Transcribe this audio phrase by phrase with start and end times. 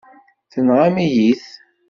[0.51, 1.45] Tenɣam-iyi-t.